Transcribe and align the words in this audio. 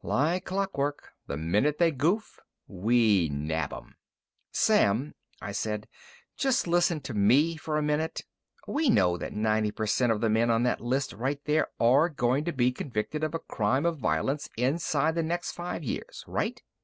"Like 0.00 0.44
clock 0.44 0.78
work. 0.78 1.10
The 1.26 1.36
minute 1.36 1.78
they 1.78 1.90
goof, 1.90 2.38
we 2.68 3.28
nab 3.30 3.72
'em." 3.72 3.96
"Sam," 4.52 5.16
I 5.42 5.50
said, 5.50 5.88
"just 6.36 6.68
listen 6.68 7.00
to 7.00 7.14
me 7.14 7.58
a 7.66 7.82
minute. 7.82 8.22
We 8.68 8.90
know 8.90 9.16
that 9.16 9.32
ninety 9.32 9.72
per 9.72 9.86
cent 9.88 10.12
of 10.12 10.20
the 10.20 10.30
men 10.30 10.50
on 10.52 10.62
that 10.62 10.80
list 10.80 11.12
right 11.12 11.40
there 11.46 11.66
are 11.80 12.08
going 12.08 12.44
to 12.44 12.52
be 12.52 12.70
convicted 12.70 13.24
of 13.24 13.34
a 13.34 13.40
crime 13.40 13.84
of 13.84 13.98
violence 13.98 14.48
inside 14.56 15.16
the 15.16 15.22
next 15.24 15.50
five 15.50 15.82
years, 15.82 16.22
right?" 16.28 16.62